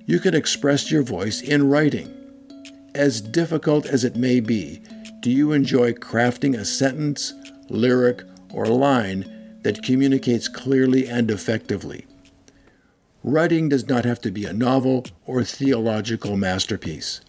You 0.05 0.19
can 0.19 0.33
express 0.33 0.91
your 0.91 1.03
voice 1.03 1.41
in 1.41 1.69
writing. 1.69 2.13
As 2.93 3.21
difficult 3.21 3.85
as 3.85 4.03
it 4.03 4.15
may 4.15 4.39
be, 4.39 4.81
do 5.19 5.31
you 5.31 5.51
enjoy 5.51 5.93
crafting 5.93 6.57
a 6.57 6.65
sentence, 6.65 7.33
lyric, 7.69 8.23
or 8.53 8.67
line 8.67 9.59
that 9.63 9.83
communicates 9.83 10.47
clearly 10.47 11.07
and 11.07 11.29
effectively? 11.31 12.05
Writing 13.23 13.69
does 13.69 13.87
not 13.87 14.05
have 14.05 14.21
to 14.21 14.31
be 14.31 14.45
a 14.45 14.53
novel 14.53 15.05
or 15.25 15.43
theological 15.43 16.37
masterpiece 16.37 17.21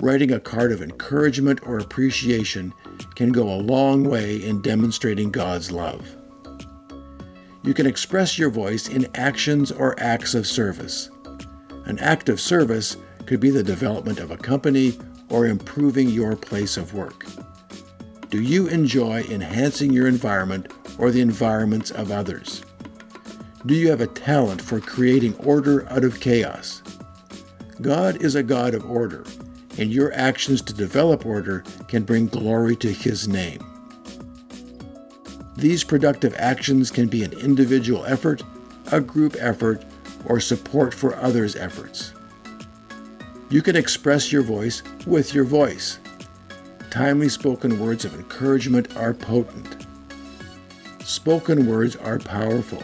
writing 0.00 0.32
a 0.32 0.40
card 0.40 0.72
of 0.72 0.82
encouragement 0.82 1.60
or 1.66 1.78
appreciation 1.78 2.72
can 3.14 3.32
go 3.32 3.48
a 3.48 3.60
long 3.60 4.04
way 4.04 4.42
in 4.44 4.62
demonstrating 4.62 5.30
God's 5.30 5.70
love. 5.70 6.16
You 7.62 7.74
can 7.74 7.86
express 7.86 8.38
your 8.38 8.50
voice 8.50 8.88
in 8.88 9.06
actions 9.14 9.70
or 9.70 9.98
acts 10.00 10.34
of 10.34 10.46
service. 10.46 11.10
An 11.84 11.98
act 11.98 12.28
of 12.28 12.40
service 12.40 12.96
could 13.26 13.40
be 13.40 13.50
the 13.50 13.62
development 13.62 14.18
of 14.18 14.30
a 14.30 14.36
company 14.36 14.98
or 15.28 15.46
improving 15.46 16.08
your 16.08 16.36
place 16.36 16.76
of 16.76 16.94
work. 16.94 17.24
Do 18.30 18.40
you 18.42 18.68
enjoy 18.68 19.22
enhancing 19.24 19.92
your 19.92 20.06
environment 20.06 20.72
or 20.98 21.10
the 21.10 21.20
environments 21.20 21.90
of 21.90 22.10
others? 22.10 22.62
Do 23.66 23.74
you 23.74 23.90
have 23.90 24.00
a 24.00 24.06
talent 24.06 24.62
for 24.62 24.80
creating 24.80 25.34
order 25.36 25.88
out 25.90 26.04
of 26.04 26.20
chaos? 26.20 26.82
God 27.80 28.22
is 28.22 28.34
a 28.34 28.42
God 28.42 28.74
of 28.74 28.88
order, 28.90 29.24
and 29.78 29.92
your 29.92 30.12
actions 30.12 30.62
to 30.62 30.74
develop 30.74 31.26
order 31.26 31.64
can 31.88 32.04
bring 32.04 32.26
glory 32.26 32.76
to 32.76 32.92
His 32.92 33.26
name. 33.26 33.64
These 35.56 35.84
productive 35.84 36.34
actions 36.38 36.90
can 36.90 37.08
be 37.08 37.22
an 37.22 37.32
individual 37.32 38.04
effort, 38.06 38.42
a 38.92 39.00
group 39.00 39.36
effort, 39.38 39.84
or 40.26 40.40
support 40.40 40.94
for 40.94 41.16
others' 41.16 41.56
efforts. 41.56 42.12
You 43.50 43.62
can 43.62 43.76
express 43.76 44.30
your 44.30 44.42
voice 44.42 44.82
with 45.06 45.34
your 45.34 45.44
voice. 45.44 45.98
Timely 46.90 47.28
spoken 47.28 47.80
words 47.80 48.04
of 48.04 48.14
encouragement 48.14 48.96
are 48.96 49.14
potent. 49.14 49.86
Spoken 51.02 51.66
words 51.66 51.96
are 51.96 52.18
powerful. 52.18 52.82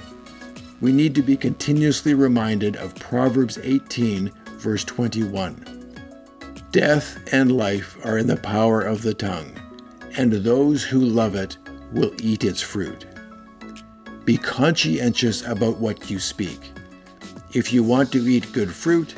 We 0.80 0.92
need 0.92 1.14
to 1.14 1.22
be 1.22 1.36
continuously 1.36 2.14
reminded 2.14 2.76
of 2.76 2.94
Proverbs 2.96 3.58
18, 3.62 4.30
verse 4.58 4.84
21. 4.84 5.64
Death 6.70 7.18
and 7.32 7.56
life 7.56 7.96
are 8.04 8.18
in 8.18 8.26
the 8.26 8.36
power 8.36 8.82
of 8.82 9.02
the 9.02 9.14
tongue, 9.14 9.52
and 10.16 10.32
those 10.32 10.82
who 10.82 11.00
love 11.00 11.34
it 11.34 11.56
will 11.92 12.12
eat 12.20 12.44
its 12.44 12.60
fruit. 12.60 13.06
Be 14.24 14.36
conscientious 14.36 15.46
about 15.46 15.78
what 15.78 16.10
you 16.10 16.18
speak. 16.18 16.72
If 17.56 17.72
you 17.72 17.82
want 17.82 18.12
to 18.12 18.18
eat 18.18 18.52
good 18.52 18.70
fruit, 18.70 19.14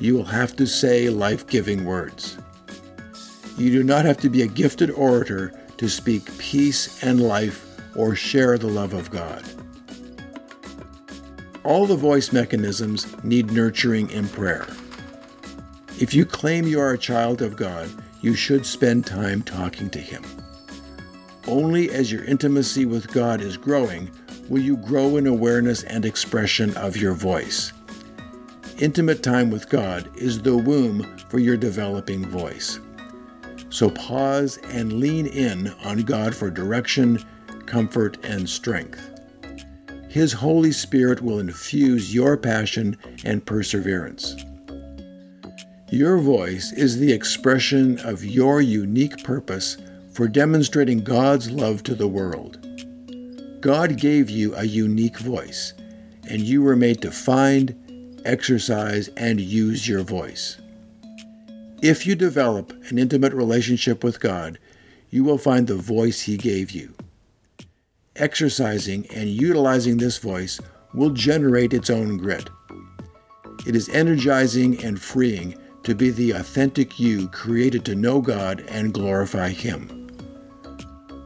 you 0.00 0.16
will 0.16 0.24
have 0.24 0.56
to 0.56 0.66
say 0.66 1.10
life 1.10 1.46
giving 1.46 1.84
words. 1.84 2.36
You 3.56 3.70
do 3.70 3.84
not 3.84 4.04
have 4.04 4.16
to 4.16 4.28
be 4.28 4.42
a 4.42 4.48
gifted 4.48 4.90
orator 4.90 5.52
to 5.76 5.88
speak 5.88 6.36
peace 6.38 7.00
and 7.04 7.22
life 7.22 7.64
or 7.94 8.16
share 8.16 8.58
the 8.58 8.66
love 8.66 8.94
of 8.94 9.12
God. 9.12 9.44
All 11.62 11.86
the 11.86 11.94
voice 11.94 12.32
mechanisms 12.32 13.06
need 13.22 13.52
nurturing 13.52 14.10
in 14.10 14.28
prayer. 14.28 14.66
If 16.00 16.12
you 16.14 16.26
claim 16.26 16.66
you 16.66 16.80
are 16.80 16.94
a 16.94 16.98
child 16.98 17.42
of 17.42 17.54
God, 17.54 17.88
you 18.22 18.34
should 18.34 18.66
spend 18.66 19.06
time 19.06 19.40
talking 19.42 19.88
to 19.90 20.00
Him. 20.00 20.24
Only 21.46 21.92
as 21.92 22.10
your 22.10 22.24
intimacy 22.24 22.86
with 22.86 23.12
God 23.12 23.40
is 23.40 23.56
growing 23.56 24.10
will 24.48 24.60
you 24.60 24.76
grow 24.76 25.16
in 25.16 25.26
awareness 25.26 25.82
and 25.84 26.04
expression 26.04 26.76
of 26.76 26.96
your 26.96 27.14
voice. 27.14 27.72
Intimate 28.78 29.22
time 29.22 29.50
with 29.50 29.68
God 29.68 30.08
is 30.16 30.40
the 30.40 30.56
womb 30.56 31.04
for 31.28 31.38
your 31.38 31.56
developing 31.56 32.24
voice. 32.24 32.80
So 33.70 33.90
pause 33.90 34.58
and 34.70 34.94
lean 34.94 35.26
in 35.26 35.68
on 35.84 36.02
God 36.02 36.34
for 36.34 36.50
direction, 36.50 37.22
comfort, 37.66 38.16
and 38.24 38.48
strength. 38.48 39.10
His 40.08 40.32
Holy 40.32 40.72
Spirit 40.72 41.20
will 41.20 41.38
infuse 41.38 42.14
your 42.14 42.36
passion 42.36 42.96
and 43.24 43.44
perseverance. 43.44 44.36
Your 45.90 46.18
voice 46.18 46.72
is 46.72 46.98
the 46.98 47.12
expression 47.12 47.98
of 48.00 48.24
your 48.24 48.60
unique 48.60 49.22
purpose 49.24 49.76
for 50.12 50.28
demonstrating 50.28 51.02
God's 51.02 51.50
love 51.50 51.82
to 51.84 51.94
the 51.94 52.08
world. 52.08 52.67
God 53.60 53.96
gave 53.96 54.30
you 54.30 54.54
a 54.54 54.64
unique 54.64 55.18
voice, 55.18 55.72
and 56.28 56.42
you 56.42 56.62
were 56.62 56.76
made 56.76 57.02
to 57.02 57.10
find, 57.10 58.20
exercise, 58.24 59.08
and 59.16 59.40
use 59.40 59.88
your 59.88 60.02
voice. 60.02 60.60
If 61.82 62.06
you 62.06 62.14
develop 62.14 62.72
an 62.90 62.98
intimate 62.98 63.32
relationship 63.32 64.04
with 64.04 64.20
God, 64.20 64.58
you 65.10 65.24
will 65.24 65.38
find 65.38 65.66
the 65.66 65.74
voice 65.74 66.20
He 66.20 66.36
gave 66.36 66.70
you. 66.70 66.94
Exercising 68.14 69.06
and 69.14 69.28
utilizing 69.28 69.96
this 69.96 70.18
voice 70.18 70.60
will 70.94 71.10
generate 71.10 71.72
its 71.72 71.90
own 71.90 72.16
grit. 72.16 72.48
It 73.66 73.74
is 73.74 73.88
energizing 73.88 74.84
and 74.84 75.00
freeing 75.00 75.56
to 75.82 75.96
be 75.96 76.10
the 76.10 76.32
authentic 76.32 77.00
you 77.00 77.28
created 77.28 77.84
to 77.86 77.96
know 77.96 78.20
God 78.20 78.64
and 78.68 78.94
glorify 78.94 79.48
Him. 79.50 79.97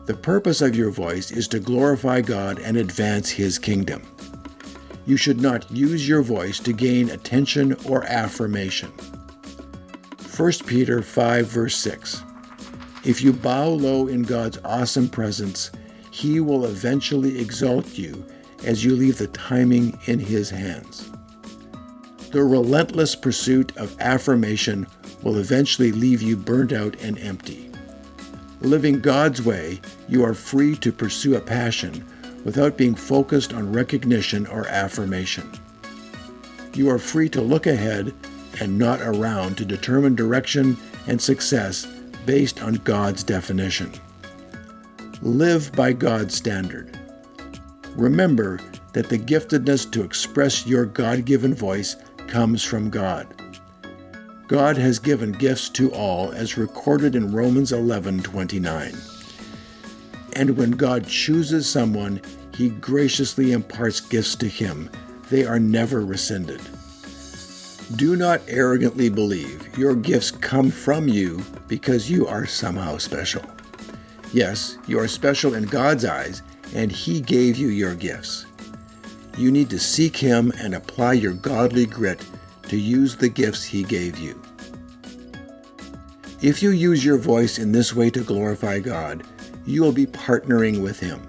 The 0.04 0.14
purpose 0.14 0.60
of 0.60 0.74
your 0.74 0.90
voice 0.90 1.30
is 1.30 1.46
to 1.48 1.60
glorify 1.60 2.22
God 2.22 2.58
and 2.58 2.76
advance 2.76 3.30
His 3.30 3.56
kingdom. 3.56 4.02
You 5.06 5.16
should 5.16 5.40
not 5.40 5.70
use 5.70 6.08
your 6.08 6.22
voice 6.22 6.58
to 6.60 6.72
gain 6.72 7.10
attention 7.10 7.76
or 7.86 8.04
affirmation. 8.04 8.90
1 10.36 10.52
Peter 10.66 11.02
5, 11.02 11.46
verse 11.46 11.76
6. 11.76 12.24
If 13.04 13.22
you 13.22 13.32
bow 13.32 13.68
low 13.68 14.08
in 14.08 14.22
God's 14.22 14.58
awesome 14.64 15.08
presence, 15.08 15.70
He 16.10 16.40
will 16.40 16.66
eventually 16.66 17.38
exalt 17.38 17.96
you 17.96 18.26
as 18.64 18.84
you 18.84 18.96
leave 18.96 19.18
the 19.18 19.28
timing 19.28 19.96
in 20.06 20.18
His 20.18 20.50
hands. 20.50 21.12
The 22.32 22.42
relentless 22.42 23.14
pursuit 23.14 23.76
of 23.76 24.00
affirmation 24.00 24.88
will 25.22 25.38
eventually 25.38 25.92
leave 25.92 26.22
you 26.22 26.36
burnt 26.36 26.72
out 26.72 26.96
and 27.02 27.18
empty. 27.20 27.71
Living 28.62 29.00
God's 29.00 29.42
way, 29.42 29.80
you 30.08 30.24
are 30.24 30.34
free 30.34 30.76
to 30.76 30.92
pursue 30.92 31.34
a 31.34 31.40
passion 31.40 32.06
without 32.44 32.76
being 32.76 32.94
focused 32.94 33.52
on 33.52 33.72
recognition 33.72 34.46
or 34.46 34.68
affirmation. 34.68 35.50
You 36.72 36.88
are 36.88 36.98
free 37.00 37.28
to 37.30 37.40
look 37.40 37.66
ahead 37.66 38.14
and 38.60 38.78
not 38.78 39.00
around 39.00 39.56
to 39.56 39.64
determine 39.64 40.14
direction 40.14 40.76
and 41.08 41.20
success 41.20 41.86
based 42.24 42.62
on 42.62 42.74
God's 42.74 43.24
definition. 43.24 43.92
Live 45.22 45.72
by 45.72 45.92
God's 45.92 46.36
standard. 46.36 46.96
Remember 47.96 48.60
that 48.92 49.08
the 49.08 49.18
giftedness 49.18 49.90
to 49.90 50.04
express 50.04 50.68
your 50.68 50.86
God 50.86 51.24
given 51.24 51.52
voice 51.52 51.96
comes 52.28 52.62
from 52.62 52.90
God. 52.90 53.41
God 54.52 54.76
has 54.76 54.98
given 54.98 55.32
gifts 55.32 55.70
to 55.70 55.90
all, 55.92 56.30
as 56.32 56.58
recorded 56.58 57.16
in 57.16 57.32
Romans 57.32 57.72
11:29. 57.72 58.94
And 60.34 60.58
when 60.58 60.72
God 60.72 61.06
chooses 61.06 61.66
someone, 61.66 62.20
he 62.54 62.68
graciously 62.68 63.52
imparts 63.52 63.98
gifts 63.98 64.34
to 64.34 64.46
him. 64.46 64.90
They 65.30 65.46
are 65.46 65.58
never 65.58 66.04
rescinded. 66.04 66.60
Do 67.96 68.14
not 68.14 68.42
arrogantly 68.46 69.08
believe 69.08 69.66
your 69.78 69.94
gifts 69.94 70.30
come 70.30 70.70
from 70.70 71.08
you 71.08 71.42
because 71.66 72.10
you 72.10 72.26
are 72.26 72.44
somehow 72.44 72.98
special. 72.98 73.44
Yes, 74.34 74.76
you 74.86 74.98
are 74.98 75.08
special 75.08 75.54
in 75.54 75.64
God's 75.64 76.04
eyes, 76.04 76.42
and 76.74 76.92
He 76.92 77.22
gave 77.22 77.56
you 77.56 77.68
your 77.68 77.94
gifts. 77.94 78.44
You 79.38 79.50
need 79.50 79.70
to 79.70 79.78
seek 79.78 80.14
Him 80.14 80.52
and 80.58 80.74
apply 80.74 81.14
your 81.14 81.32
godly 81.32 81.86
grit 81.86 82.22
to 82.72 82.78
use 82.78 83.16
the 83.16 83.28
gifts 83.28 83.62
He 83.62 83.82
gave 83.82 84.16
you. 84.16 84.40
If 86.40 86.62
you 86.62 86.70
use 86.70 87.04
your 87.04 87.18
voice 87.18 87.58
in 87.58 87.70
this 87.70 87.94
way 87.94 88.08
to 88.08 88.24
glorify 88.24 88.78
God, 88.78 89.24
you 89.66 89.82
will 89.82 89.92
be 89.92 90.06
partnering 90.06 90.80
with 90.80 90.98
Him. 90.98 91.20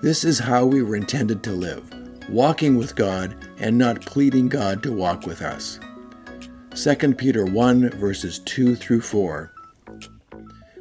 This 0.00 0.24
is 0.24 0.38
how 0.38 0.64
we 0.64 0.82
were 0.82 0.96
intended 0.96 1.42
to 1.42 1.52
live, 1.52 1.84
walking 2.30 2.78
with 2.78 2.96
God 2.96 3.36
and 3.58 3.76
not 3.76 4.00
pleading 4.00 4.48
God 4.48 4.82
to 4.84 4.90
walk 4.90 5.26
with 5.26 5.42
us. 5.42 5.78
2 6.74 7.12
Peter 7.12 7.44
1, 7.44 7.90
verses 7.90 8.38
2 8.38 8.76
through 8.76 9.02
4. 9.02 9.52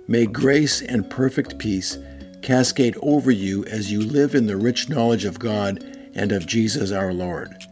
May 0.07 0.27
grace 0.27 0.81
and 0.81 1.09
perfect 1.09 1.59
peace 1.59 1.97
cascade 2.41 2.95
over 3.01 3.31
you 3.31 3.65
as 3.65 3.91
you 3.91 3.99
live 3.99 4.33
in 4.33 4.45
the 4.45 4.55
rich 4.55 4.87
knowledge 4.87 5.25
of 5.25 5.39
God 5.39 5.83
and 6.15 6.31
of 6.31 6.47
Jesus 6.47 6.93
our 6.93 7.11
Lord 7.11 7.65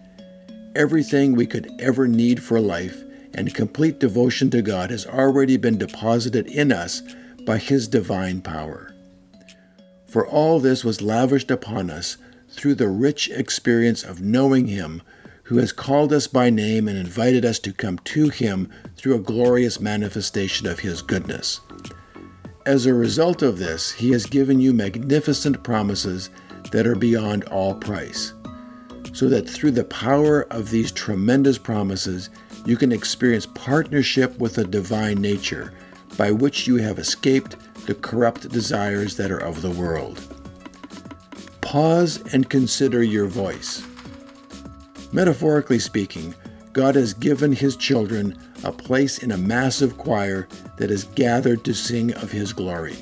everything 0.78 1.34
we 1.34 1.48
could 1.48 1.72
ever 1.80 2.08
need 2.08 2.42
for 2.42 2.62
life 2.62 3.04
and 3.34 3.54
complete 3.56 4.00
devotion 4.00 4.50
to 4.52 4.62
God 4.62 4.92
has 4.92 5.08
already 5.08 5.58
been 5.58 5.78
deposited 5.78 6.46
in 6.48 6.72
us 6.72 7.02
by 7.46 7.58
His 7.58 7.88
divine 7.88 8.42
power. 8.42 8.94
For 10.06 10.26
all 10.26 10.60
this 10.60 10.86
was 10.86 11.02
lavished 11.02 11.50
upon 11.50 11.90
us 11.90 12.18
through 12.50 12.76
the 12.76 12.88
rich 12.88 13.30
experience 13.30 14.04
of 14.04 14.22
knowing 14.22 14.68
Him 14.68 15.02
who 15.44 15.58
has 15.58 15.72
called 15.72 16.13
us 16.13 16.28
by 16.28 16.50
name 16.50 16.88
and 16.88 16.98
invited 16.98 17.44
us 17.44 17.58
to 17.60 17.74
come 17.74 17.98
to 18.00 18.30
Him 18.30 18.70
through 18.98 19.16
a 19.16 19.20
glorious 19.20 19.80
manifestation 19.80 20.68
of 20.68 20.80
His 20.80 21.02
goodness. 21.02 21.60
As 22.66 22.86
a 22.86 22.94
result 22.94 23.42
of 23.42 23.58
this, 23.58 23.92
He 23.92 24.12
has 24.12 24.26
given 24.26 24.60
you 24.60 24.74
magnificent 24.74 25.63
promises 25.63 26.30
that 26.72 26.86
are 26.86 26.96
beyond 26.96 27.46
all 27.46 27.74
price 27.74 28.34
so 29.18 29.28
that 29.28 29.50
through 29.50 29.72
the 29.72 29.84
power 29.86 30.44
of 30.52 30.70
these 30.70 30.92
tremendous 30.92 31.58
promises, 31.58 32.30
you 32.68 32.78
can 32.78 32.92
experience 32.92 33.48
partnership 33.48 34.38
with 34.38 34.54
the 34.54 34.64
divine 34.64 35.20
nature 35.20 35.74
by 36.20 36.30
which 36.30 36.68
you 36.68 36.76
have 36.76 37.00
escaped 37.00 37.56
the 37.88 37.96
corrupt 37.96 38.48
desires 38.50 39.18
that 39.18 39.32
are 39.32 39.40
of 39.40 39.64
the 39.64 39.72
world. 39.72 40.22
Pause 41.62 42.32
and 42.32 42.48
consider 42.48 43.02
your 43.02 43.26
voice. 43.26 43.84
Metaphorically 45.12 45.80
speaking, 45.80 46.36
God 46.72 46.94
has 46.94 47.16
given 47.16 47.52
His 47.52 47.76
children 47.76 48.38
a 48.64 48.72
place 48.72 49.18
in 49.24 49.32
a 49.32 49.38
massive 49.38 49.98
choir 49.98 50.48
that 50.78 50.92
is 50.92 51.06
gathered 51.16 51.66
to 51.66 51.74
sing 51.74 52.14
of 52.14 52.32
His 52.32 52.54
glory. 52.54 52.98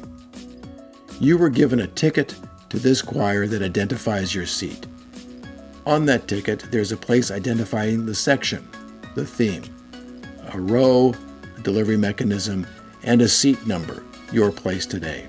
You 1.19 1.37
were 1.37 1.49
given 1.49 1.81
a 1.81 1.87
ticket 1.87 2.35
to 2.69 2.79
this 2.79 3.01
choir 3.01 3.47
that 3.47 3.61
identifies 3.61 4.33
your 4.33 4.45
seat. 4.45 4.87
On 5.85 6.05
that 6.07 6.27
ticket, 6.27 6.65
there's 6.71 6.91
a 6.91 6.97
place 6.97 7.29
identifying 7.31 8.05
the 8.05 8.15
section, 8.15 8.67
the 9.13 9.25
theme, 9.25 9.63
a 10.51 10.59
row, 10.59 11.13
a 11.57 11.61
delivery 11.61 11.97
mechanism, 11.97 12.65
and 13.03 13.21
a 13.21 13.27
seat 13.29 13.67
number, 13.67 14.03
your 14.31 14.51
place 14.51 14.85
today. 14.85 15.27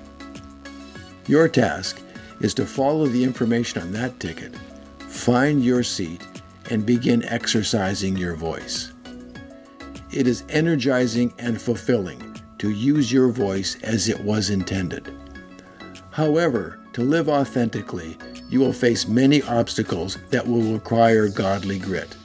Your 1.27 1.47
task 1.47 2.01
is 2.41 2.53
to 2.55 2.65
follow 2.65 3.05
the 3.05 3.23
information 3.23 3.81
on 3.81 3.91
that 3.91 4.19
ticket, 4.19 4.55
find 4.99 5.63
your 5.63 5.83
seat, 5.83 6.25
and 6.71 6.85
begin 6.85 7.23
exercising 7.25 8.17
your 8.17 8.35
voice. 8.35 8.93
it 10.11 10.27
is 10.27 10.43
energizing 10.49 11.33
and 11.39 11.61
fulfilling 11.61 12.35
to 12.57 12.71
use 12.71 13.11
your 13.11 13.29
voice 13.29 13.77
as 13.83 14.09
it 14.09 14.19
was 14.21 14.49
intended. 14.49 15.13
However, 16.11 16.79
to 16.93 17.03
live 17.03 17.29
authentically, 17.29 18.17
you 18.49 18.59
will 18.59 18.73
face 18.73 19.07
many 19.07 19.41
obstacles 19.43 20.17
that 20.29 20.47
will 20.47 20.73
require 20.73 21.27
godly 21.27 21.79
grit. 21.79 22.15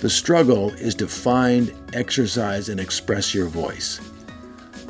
The 0.00 0.10
struggle 0.10 0.70
is 0.74 0.94
to 0.96 1.06
find, 1.06 1.74
exercise, 1.92 2.68
and 2.68 2.80
express 2.80 3.34
your 3.34 3.46
voice. 3.46 4.00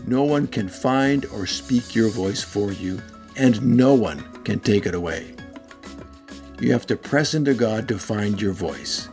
No 0.07 0.23
one 0.23 0.47
can 0.47 0.69
find 0.69 1.27
or 1.27 1.47
speak 1.47 1.95
your 1.95 2.09
voice 2.09 2.43
for 2.43 2.73
you, 2.73 3.01
and 3.37 3.61
no 3.63 3.95
one 3.95 4.21
can 4.45 4.61
take 4.61 4.87
it 4.87 4.95
away. 4.95 5.35
You 6.61 6.73
have 6.73 6.87
to 6.87 6.97
press 6.97 7.35
into 7.35 7.55
God 7.55 7.89
to 7.89 7.99
find 7.99 8.41
your 8.41 8.53
voice. 8.53 9.09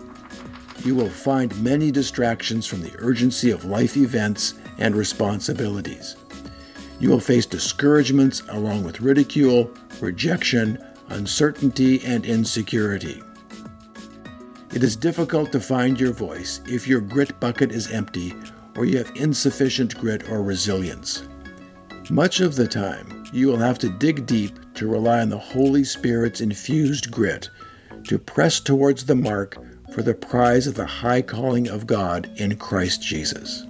You 0.84 0.96
will 0.96 1.10
find 1.10 1.64
many 1.64 1.92
distractions 1.92 2.68
from 2.68 2.82
the 2.82 2.94
urgency 3.00 3.52
of 3.52 3.66
life 3.66 3.98
events 3.98 4.54
and 4.78 4.96
responsibilities. 4.96 6.16
You 7.00 7.10
will 7.10 7.20
face 7.20 7.46
discouragements 7.46 8.44
along 8.50 8.84
with 8.84 9.02
ridicule, 9.02 9.72
rejection, 10.00 10.78
uncertainty, 11.10 12.04
and 12.06 12.26
insecurity. 12.26 13.22
It 14.74 14.84
is 14.84 14.96
difficult 14.96 15.52
to 15.52 15.60
find 15.60 16.00
your 16.00 16.12
voice 16.12 16.62
if 16.68 16.88
your 16.88 17.02
grit 17.02 17.40
bucket 17.40 17.72
is 17.72 17.92
empty 17.92 18.34
or 18.76 18.86
you 18.86 18.98
have 18.98 19.12
insufficient 19.16 19.98
grit 19.98 20.30
or 20.30 20.44
resilience. 20.44 21.28
Much 22.10 22.40
of 22.40 22.56
the 22.56 22.68
time, 22.68 23.26
you 23.34 23.48
will 23.48 23.58
have 23.58 23.78
to 23.80 23.90
dig 23.90 24.26
deep 24.26 24.58
to 24.76 24.88
rely 24.88 25.20
on 25.20 25.30
the 25.30 25.38
Holy 25.38 25.84
Spirit's 25.84 26.42
infused 26.42 27.12
grit 27.12 27.50
to 28.06 28.18
press 28.18 28.60
towards 28.60 29.06
the 29.06 29.16
mark 29.16 29.58
for 29.94 30.02
the 30.02 30.14
prize 30.14 30.68
of 30.68 30.76
the 30.76 30.86
high 30.86 31.22
calling 31.22 31.68
of 31.68 31.88
God 31.88 32.30
in 32.36 32.56
Christ 32.56 33.02
Jesus. 33.02 33.67